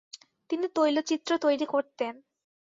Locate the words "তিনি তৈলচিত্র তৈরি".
0.49-1.65